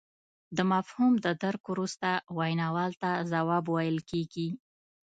د 0.57 0.59
مفهوم 0.71 1.13
د 1.25 1.27
درک 1.43 1.61
وروسته 1.73 2.09
ویناوال 2.37 2.91
ته 3.01 3.09
ځواب 3.31 3.65
ویل 3.75 3.97
کیږي 4.09 4.49